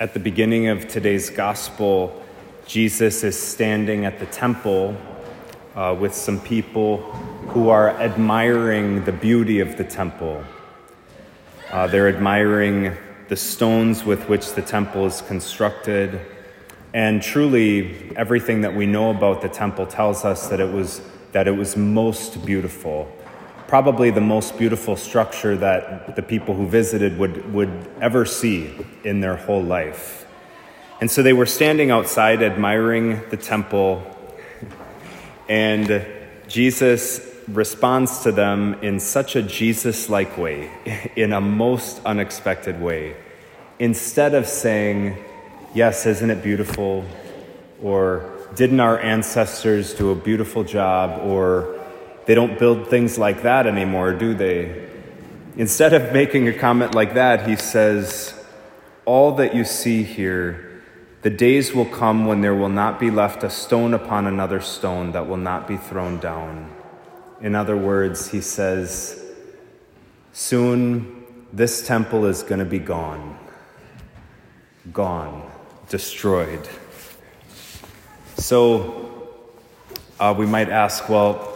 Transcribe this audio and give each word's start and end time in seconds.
At 0.00 0.14
the 0.14 0.20
beginning 0.20 0.68
of 0.68 0.86
today's 0.86 1.28
gospel, 1.28 2.22
Jesus 2.68 3.24
is 3.24 3.36
standing 3.36 4.04
at 4.04 4.20
the 4.20 4.26
temple 4.26 4.96
uh, 5.74 5.96
with 5.98 6.14
some 6.14 6.38
people 6.38 6.98
who 7.48 7.68
are 7.68 7.90
admiring 7.98 9.02
the 9.04 9.10
beauty 9.10 9.58
of 9.58 9.76
the 9.76 9.82
temple. 9.82 10.44
Uh, 11.72 11.88
they're 11.88 12.08
admiring 12.08 12.96
the 13.26 13.34
stones 13.34 14.04
with 14.04 14.28
which 14.28 14.52
the 14.52 14.62
temple 14.62 15.04
is 15.04 15.20
constructed. 15.22 16.20
And 16.94 17.20
truly, 17.20 18.12
everything 18.14 18.60
that 18.60 18.76
we 18.76 18.86
know 18.86 19.10
about 19.10 19.42
the 19.42 19.48
temple 19.48 19.84
tells 19.84 20.24
us 20.24 20.46
that 20.46 20.60
it 20.60 20.72
was, 20.72 21.00
that 21.32 21.48
it 21.48 21.56
was 21.56 21.76
most 21.76 22.46
beautiful 22.46 23.10
probably 23.68 24.10
the 24.10 24.20
most 24.20 24.56
beautiful 24.56 24.96
structure 24.96 25.54
that 25.54 26.16
the 26.16 26.22
people 26.22 26.54
who 26.54 26.66
visited 26.66 27.18
would, 27.18 27.52
would 27.52 27.70
ever 28.00 28.24
see 28.24 28.74
in 29.04 29.20
their 29.20 29.36
whole 29.36 29.62
life. 29.62 30.26
And 31.02 31.10
so 31.10 31.22
they 31.22 31.34
were 31.34 31.46
standing 31.46 31.90
outside 31.90 32.42
admiring 32.42 33.20
the 33.28 33.36
temple, 33.36 34.02
and 35.48 36.04
Jesus 36.48 37.20
responds 37.46 38.22
to 38.22 38.32
them 38.32 38.74
in 38.82 38.98
such 38.98 39.36
a 39.36 39.42
Jesus 39.42 40.08
like 40.08 40.36
way, 40.38 40.70
in 41.14 41.34
a 41.34 41.40
most 41.40 42.00
unexpected 42.04 42.80
way. 42.80 43.16
Instead 43.78 44.34
of 44.34 44.46
saying, 44.46 45.16
Yes, 45.74 46.06
isn't 46.06 46.30
it 46.30 46.42
beautiful? 46.42 47.04
Or, 47.82 48.32
Didn't 48.54 48.80
our 48.80 48.98
ancestors 48.98 49.92
do 49.92 50.10
a 50.10 50.14
beautiful 50.14 50.64
job? 50.64 51.20
Or, 51.22 51.77
they 52.28 52.34
don't 52.34 52.58
build 52.58 52.88
things 52.88 53.16
like 53.16 53.40
that 53.40 53.66
anymore, 53.66 54.12
do 54.12 54.34
they? 54.34 54.86
Instead 55.56 55.94
of 55.94 56.12
making 56.12 56.46
a 56.46 56.52
comment 56.52 56.94
like 56.94 57.14
that, 57.14 57.48
he 57.48 57.56
says, 57.56 58.34
All 59.06 59.32
that 59.36 59.54
you 59.54 59.64
see 59.64 60.02
here, 60.02 60.82
the 61.22 61.30
days 61.30 61.72
will 61.72 61.86
come 61.86 62.26
when 62.26 62.42
there 62.42 62.54
will 62.54 62.68
not 62.68 63.00
be 63.00 63.10
left 63.10 63.44
a 63.44 63.48
stone 63.48 63.94
upon 63.94 64.26
another 64.26 64.60
stone 64.60 65.12
that 65.12 65.26
will 65.26 65.38
not 65.38 65.66
be 65.66 65.78
thrown 65.78 66.20
down. 66.20 66.70
In 67.40 67.54
other 67.54 67.78
words, 67.78 68.28
he 68.30 68.42
says, 68.42 69.24
Soon 70.34 71.24
this 71.54 71.86
temple 71.86 72.26
is 72.26 72.42
going 72.42 72.58
to 72.58 72.66
be 72.66 72.78
gone. 72.78 73.38
Gone. 74.92 75.50
Destroyed. 75.88 76.68
So 78.36 79.30
uh, 80.20 80.34
we 80.36 80.44
might 80.44 80.68
ask, 80.68 81.08
well, 81.08 81.47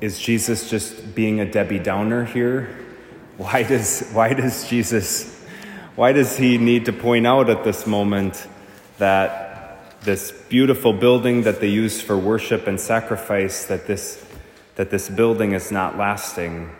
is 0.00 0.18
Jesus 0.18 0.70
just 0.70 1.14
being 1.14 1.40
a 1.40 1.50
Debbie 1.50 1.78
Downer 1.78 2.24
here? 2.24 2.68
Why 3.36 3.62
does, 3.62 4.08
why 4.12 4.32
does 4.34 4.68
Jesus, 4.68 5.42
why 5.96 6.12
does 6.12 6.36
he 6.36 6.58
need 6.58 6.84
to 6.86 6.92
point 6.92 7.26
out 7.26 7.50
at 7.50 7.64
this 7.64 7.86
moment 7.86 8.46
that 8.98 10.00
this 10.02 10.30
beautiful 10.48 10.92
building 10.92 11.42
that 11.42 11.60
they 11.60 11.68
use 11.68 12.00
for 12.00 12.16
worship 12.16 12.66
and 12.66 12.80
sacrifice, 12.80 13.64
that 13.66 13.86
this, 13.86 14.24
that 14.76 14.90
this 14.90 15.08
building 15.08 15.52
is 15.52 15.72
not 15.72 15.98
lasting? 15.98 16.70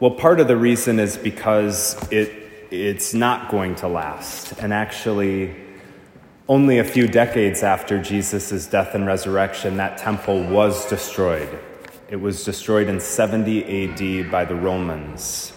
Well, 0.00 0.12
part 0.12 0.40
of 0.40 0.48
the 0.48 0.56
reason 0.56 0.98
is 0.98 1.16
because 1.16 1.96
it, 2.12 2.32
it's 2.70 3.14
not 3.14 3.50
going 3.50 3.76
to 3.76 3.88
last. 3.88 4.58
And 4.58 4.72
actually, 4.72 5.54
only 6.48 6.78
a 6.78 6.84
few 6.84 7.06
decades 7.06 7.62
after 7.62 8.02
Jesus' 8.02 8.66
death 8.66 8.94
and 8.94 9.06
resurrection, 9.06 9.76
that 9.76 9.98
temple 9.98 10.42
was 10.44 10.88
destroyed. 10.88 11.58
It 12.08 12.16
was 12.16 12.42
destroyed 12.42 12.88
in 12.88 13.00
70 13.00 14.24
AD 14.24 14.30
by 14.30 14.46
the 14.46 14.54
Romans. 14.54 15.52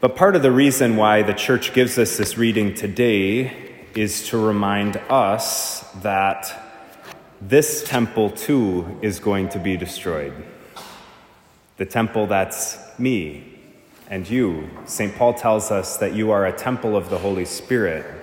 But 0.00 0.14
part 0.14 0.36
of 0.36 0.42
the 0.42 0.52
reason 0.52 0.96
why 0.96 1.22
the 1.22 1.34
church 1.34 1.72
gives 1.72 1.98
us 1.98 2.16
this 2.16 2.38
reading 2.38 2.74
today 2.74 3.86
is 3.96 4.28
to 4.28 4.38
remind 4.38 4.96
us 5.08 5.90
that 6.02 6.60
this 7.40 7.82
temple 7.82 8.30
too 8.30 8.98
is 9.02 9.18
going 9.18 9.48
to 9.48 9.58
be 9.58 9.76
destroyed. 9.76 10.34
The 11.78 11.86
temple 11.86 12.28
that's 12.28 12.78
me 12.96 13.58
and 14.08 14.28
you. 14.28 14.70
St. 14.84 15.14
Paul 15.16 15.34
tells 15.34 15.72
us 15.72 15.96
that 15.96 16.14
you 16.14 16.30
are 16.30 16.46
a 16.46 16.52
temple 16.52 16.96
of 16.96 17.10
the 17.10 17.18
Holy 17.18 17.44
Spirit. 17.44 18.21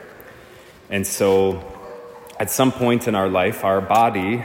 And 0.90 1.06
so, 1.06 1.64
at 2.40 2.50
some 2.50 2.72
point 2.72 3.08
in 3.08 3.14
our 3.14 3.30
life, 3.30 3.64
our 3.64 3.82
body 3.82 4.44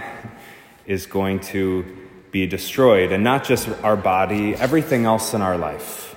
is 0.85 1.07
going 1.07 1.41
to 1.41 1.85
be 2.31 2.47
destroyed. 2.47 3.13
And 3.13 3.25
not 3.25 3.45
just 3.45 3.69
our 3.83 3.97
body, 3.97 4.55
everything 4.55 5.07
else 5.07 5.33
in 5.33 5.41
our 5.41 5.57
life. 5.57 6.15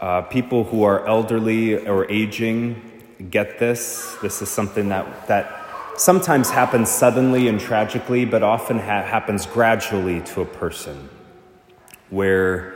Uh, 0.00 0.22
people 0.22 0.64
who 0.64 0.84
are 0.84 1.06
elderly 1.06 1.86
or 1.86 2.10
aging 2.10 2.80
get 3.30 3.58
this. 3.58 4.16
This 4.22 4.40
is 4.40 4.48
something 4.48 4.90
that, 4.90 5.26
that 5.26 5.60
sometimes 5.96 6.50
happens 6.50 6.88
suddenly 6.88 7.48
and 7.48 7.60
tragically, 7.60 8.24
but 8.24 8.42
often 8.42 8.78
ha- 8.78 9.02
happens 9.02 9.44
gradually 9.44 10.20
to 10.20 10.40
a 10.40 10.46
person, 10.46 11.08
where 12.08 12.74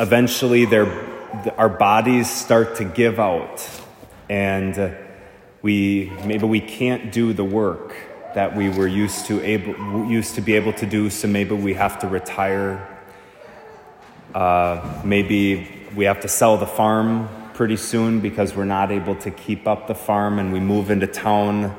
eventually 0.00 0.64
their, 0.64 0.86
our 1.56 1.68
bodies 1.68 2.30
start 2.30 2.76
to 2.76 2.84
give 2.84 3.20
out 3.20 3.68
and 4.28 4.78
uh, 4.78 4.90
we 5.62 6.12
maybe 6.24 6.46
we 6.46 6.60
can't 6.60 7.12
do 7.12 7.32
the 7.32 7.44
work 7.44 7.94
that 8.34 8.54
we 8.54 8.68
were 8.68 8.86
used 8.86 9.26
to 9.26 9.42
able 9.42 10.08
used 10.08 10.34
to 10.34 10.40
be 10.40 10.54
able 10.54 10.72
to 10.72 10.86
do 10.86 11.10
so 11.10 11.26
maybe 11.26 11.54
we 11.54 11.74
have 11.74 11.98
to 11.98 12.08
retire. 12.08 12.86
Uh, 14.34 15.00
maybe 15.04 15.86
we 15.96 16.04
have 16.04 16.20
to 16.20 16.28
sell 16.28 16.56
the 16.56 16.66
farm 16.66 17.28
pretty 17.54 17.76
soon 17.76 18.20
because 18.20 18.54
we're 18.54 18.64
not 18.64 18.92
able 18.92 19.16
to 19.16 19.30
keep 19.30 19.66
up 19.66 19.86
the 19.86 19.94
farm 19.94 20.38
and 20.38 20.52
we 20.52 20.60
move 20.60 20.90
into 20.90 21.06
town. 21.06 21.74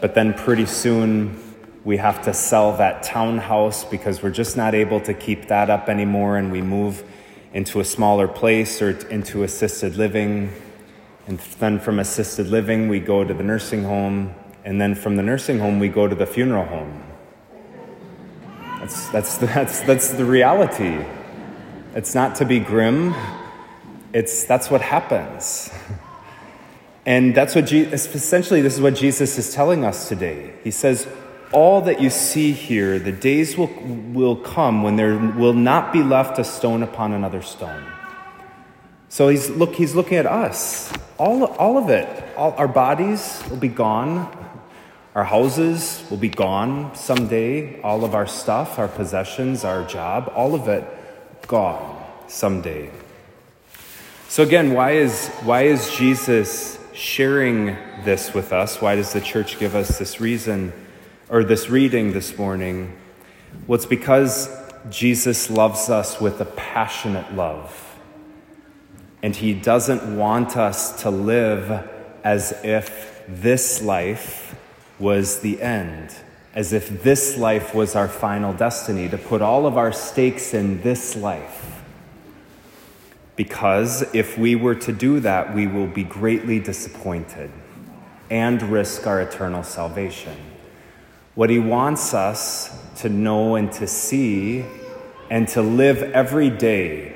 But 0.00 0.14
then 0.14 0.32
pretty 0.32 0.66
soon 0.66 1.42
we 1.84 1.96
have 1.98 2.22
to 2.24 2.32
sell 2.32 2.76
that 2.76 3.02
townhouse 3.02 3.84
because 3.84 4.22
we're 4.22 4.30
just 4.30 4.56
not 4.56 4.74
able 4.74 5.00
to 5.00 5.12
keep 5.12 5.48
that 5.48 5.68
up 5.68 5.88
anymore 5.88 6.36
and 6.36 6.50
we 6.50 6.62
move 6.62 7.04
into 7.52 7.80
a 7.80 7.84
smaller 7.84 8.28
place 8.28 8.80
or 8.80 8.90
into 9.08 9.42
assisted 9.42 9.96
living 9.96 10.52
and 11.26 11.38
then 11.58 11.80
from 11.80 11.98
assisted 11.98 12.48
living, 12.48 12.88
we 12.88 13.00
go 13.00 13.24
to 13.24 13.34
the 13.34 13.42
nursing 13.42 13.82
home. 13.82 14.34
And 14.64 14.80
then 14.80 14.94
from 14.94 15.16
the 15.16 15.22
nursing 15.22 15.58
home, 15.58 15.78
we 15.78 15.88
go 15.88 16.06
to 16.06 16.14
the 16.14 16.26
funeral 16.26 16.64
home. 16.64 17.02
That's, 18.78 19.08
that's, 19.08 19.36
that's, 19.38 19.80
that's 19.80 20.10
the 20.10 20.24
reality. 20.24 21.04
It's 21.94 22.14
not 22.14 22.36
to 22.36 22.44
be 22.44 22.60
grim, 22.60 23.14
it's, 24.12 24.44
that's 24.44 24.70
what 24.70 24.80
happens. 24.80 25.70
And 27.08 27.36
that's 27.36 27.54
what, 27.54 27.72
essentially, 27.72 28.62
this 28.62 28.74
is 28.74 28.80
what 28.80 28.96
Jesus 28.96 29.38
is 29.38 29.54
telling 29.54 29.84
us 29.84 30.08
today. 30.08 30.52
He 30.64 30.72
says, 30.72 31.06
all 31.52 31.80
that 31.82 32.00
you 32.00 32.10
see 32.10 32.50
here, 32.50 32.98
the 32.98 33.12
days 33.12 33.56
will, 33.56 33.70
will 34.12 34.34
come 34.34 34.82
when 34.82 34.96
there 34.96 35.16
will 35.16 35.52
not 35.52 35.92
be 35.92 36.02
left 36.02 36.36
a 36.40 36.44
stone 36.44 36.82
upon 36.82 37.12
another 37.12 37.42
stone. 37.42 37.84
So 39.16 39.28
he's, 39.28 39.48
look, 39.48 39.74
he's 39.74 39.94
looking 39.94 40.18
at 40.18 40.26
us. 40.26 40.92
All, 41.16 41.44
all 41.44 41.78
of 41.78 41.88
it. 41.88 42.36
All, 42.36 42.52
our 42.58 42.68
bodies 42.68 43.42
will 43.48 43.56
be 43.56 43.66
gone. 43.66 44.30
Our 45.14 45.24
houses 45.24 46.04
will 46.10 46.18
be 46.18 46.28
gone 46.28 46.94
someday. 46.94 47.80
All 47.80 48.04
of 48.04 48.14
our 48.14 48.26
stuff, 48.26 48.78
our 48.78 48.88
possessions, 48.88 49.64
our 49.64 49.86
job, 49.86 50.30
all 50.36 50.54
of 50.54 50.68
it 50.68 50.84
gone 51.48 52.04
someday. 52.28 52.90
So 54.28 54.42
again, 54.42 54.74
why 54.74 54.90
is, 54.90 55.28
why 55.44 55.62
is 55.62 55.90
Jesus 55.96 56.78
sharing 56.92 57.74
this 58.04 58.34
with 58.34 58.52
us? 58.52 58.82
Why 58.82 58.96
does 58.96 59.14
the 59.14 59.22
church 59.22 59.58
give 59.58 59.74
us 59.74 59.98
this 59.98 60.20
reason 60.20 60.74
or 61.30 61.42
this 61.42 61.70
reading 61.70 62.12
this 62.12 62.36
morning? 62.36 62.94
Well, 63.66 63.76
it's 63.76 63.86
because 63.86 64.54
Jesus 64.90 65.48
loves 65.48 65.88
us 65.88 66.20
with 66.20 66.38
a 66.42 66.44
passionate 66.44 67.34
love. 67.34 67.95
And 69.22 69.34
He 69.34 69.54
doesn't 69.54 70.16
want 70.16 70.56
us 70.56 71.02
to 71.02 71.10
live 71.10 71.88
as 72.22 72.58
if 72.64 73.24
this 73.28 73.82
life 73.82 74.56
was 74.98 75.40
the 75.40 75.60
end, 75.60 76.14
as 76.54 76.72
if 76.72 77.02
this 77.02 77.36
life 77.36 77.74
was 77.74 77.94
our 77.94 78.08
final 78.08 78.52
destiny, 78.52 79.08
to 79.08 79.18
put 79.18 79.42
all 79.42 79.66
of 79.66 79.76
our 79.76 79.92
stakes 79.92 80.54
in 80.54 80.82
this 80.82 81.16
life. 81.16 81.82
Because 83.36 84.02
if 84.14 84.38
we 84.38 84.54
were 84.54 84.74
to 84.74 84.92
do 84.92 85.20
that, 85.20 85.54
we 85.54 85.66
will 85.66 85.86
be 85.86 86.04
greatly 86.04 86.58
disappointed 86.58 87.50
and 88.30 88.62
risk 88.62 89.06
our 89.06 89.20
eternal 89.20 89.62
salvation. 89.62 90.36
What 91.34 91.50
he 91.50 91.58
wants 91.58 92.14
us 92.14 92.76
to 92.96 93.10
know 93.10 93.56
and 93.56 93.70
to 93.72 93.86
see 93.86 94.64
and 95.30 95.46
to 95.48 95.60
live 95.60 96.02
every 96.02 96.48
day 96.48 97.15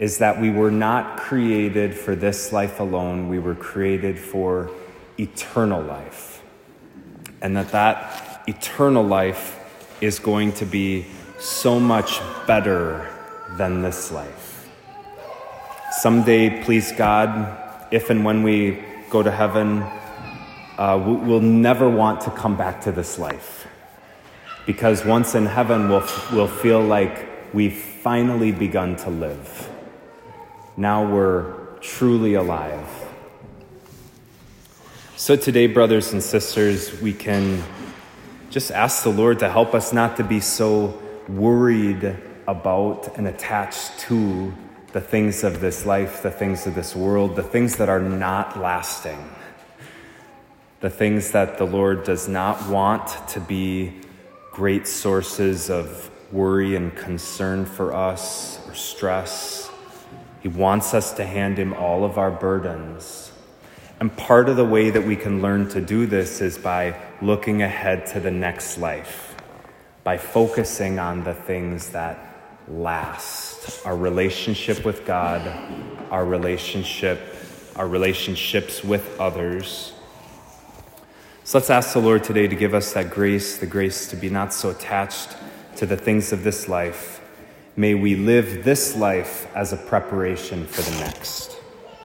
is 0.00 0.16
that 0.18 0.40
we 0.40 0.50
were 0.50 0.70
not 0.70 1.18
created 1.18 1.94
for 1.94 2.16
this 2.16 2.52
life 2.52 2.80
alone, 2.80 3.28
we 3.28 3.38
were 3.38 3.54
created 3.54 4.18
for 4.18 4.70
eternal 5.18 5.82
life. 5.82 6.42
And 7.42 7.54
that 7.56 7.70
that 7.72 8.42
eternal 8.48 9.04
life 9.04 9.58
is 10.00 10.18
going 10.18 10.52
to 10.54 10.64
be 10.64 11.04
so 11.38 11.78
much 11.78 12.20
better 12.46 13.06
than 13.56 13.82
this 13.82 14.10
life. 14.10 14.68
someday, 15.92 16.62
please 16.64 16.92
God, 16.92 17.58
if 17.90 18.08
and 18.08 18.24
when 18.24 18.42
we 18.42 18.82
go 19.10 19.22
to 19.22 19.30
heaven, 19.30 19.82
uh, 20.78 20.96
we'll 21.04 21.40
never 21.40 21.90
want 21.90 22.22
to 22.22 22.30
come 22.30 22.56
back 22.56 22.80
to 22.82 22.92
this 22.92 23.18
life. 23.18 23.66
Because 24.66 25.04
once 25.04 25.34
in 25.34 25.44
heaven, 25.44 25.90
we'll, 25.90 26.06
we'll 26.32 26.48
feel 26.48 26.80
like 26.80 27.52
we've 27.52 27.76
finally 27.76 28.52
begun 28.52 28.96
to 28.96 29.10
live. 29.10 29.69
Now 30.80 31.04
we're 31.04 31.76
truly 31.82 32.32
alive. 32.32 32.88
So, 35.14 35.36
today, 35.36 35.66
brothers 35.66 36.14
and 36.14 36.22
sisters, 36.22 36.98
we 37.02 37.12
can 37.12 37.62
just 38.48 38.70
ask 38.70 39.02
the 39.02 39.10
Lord 39.10 39.40
to 39.40 39.50
help 39.50 39.74
us 39.74 39.92
not 39.92 40.16
to 40.16 40.24
be 40.24 40.40
so 40.40 40.98
worried 41.28 42.16
about 42.48 43.14
and 43.18 43.28
attached 43.28 43.98
to 44.08 44.54
the 44.92 45.02
things 45.02 45.44
of 45.44 45.60
this 45.60 45.84
life, 45.84 46.22
the 46.22 46.30
things 46.30 46.66
of 46.66 46.74
this 46.74 46.96
world, 46.96 47.36
the 47.36 47.42
things 47.42 47.76
that 47.76 47.90
are 47.90 48.00
not 48.00 48.58
lasting, 48.58 49.22
the 50.80 50.88
things 50.88 51.32
that 51.32 51.58
the 51.58 51.66
Lord 51.66 52.04
does 52.04 52.26
not 52.26 52.70
want 52.70 53.28
to 53.28 53.40
be 53.40 54.00
great 54.50 54.88
sources 54.88 55.68
of 55.68 56.10
worry 56.32 56.74
and 56.74 56.96
concern 56.96 57.66
for 57.66 57.94
us 57.94 58.66
or 58.66 58.74
stress. 58.74 59.69
He 60.40 60.48
wants 60.48 60.94
us 60.94 61.12
to 61.14 61.24
hand 61.24 61.58
Him 61.58 61.72
all 61.72 62.04
of 62.04 62.18
our 62.18 62.30
burdens 62.30 63.30
and 64.00 64.16
part 64.16 64.48
of 64.48 64.56
the 64.56 64.64
way 64.64 64.88
that 64.88 65.02
we 65.02 65.14
can 65.14 65.42
learn 65.42 65.68
to 65.68 65.80
do 65.80 66.06
this 66.06 66.40
is 66.40 66.56
by 66.56 66.98
looking 67.20 67.60
ahead 67.60 68.06
to 68.06 68.20
the 68.20 68.30
next 68.30 68.78
life, 68.78 69.36
by 70.04 70.16
focusing 70.16 70.98
on 70.98 71.22
the 71.22 71.34
things 71.34 71.90
that 71.90 72.26
last 72.66 73.84
our 73.84 73.94
relationship 73.94 74.86
with 74.86 75.04
God, 75.04 75.46
our 76.10 76.24
relationship, 76.24 77.20
our 77.76 77.86
relationships 77.86 78.82
with 78.82 79.20
others. 79.20 79.92
So 81.44 81.58
let's 81.58 81.68
ask 81.68 81.92
the 81.92 82.00
Lord 82.00 82.24
today 82.24 82.48
to 82.48 82.56
give 82.56 82.72
us 82.72 82.94
that 82.94 83.10
grace, 83.10 83.58
the 83.58 83.66
grace 83.66 84.08
to 84.08 84.16
be 84.16 84.30
not 84.30 84.54
so 84.54 84.70
attached 84.70 85.36
to 85.76 85.84
the 85.84 85.96
things 85.96 86.32
of 86.32 86.42
this 86.42 86.68
life. 86.68 87.19
May 87.80 87.94
we 87.94 88.14
live 88.14 88.62
this 88.62 88.94
life 88.94 89.48
as 89.56 89.72
a 89.72 89.76
preparation 89.78 90.66
for 90.66 90.82
the 90.82 90.98
next. 90.98 91.59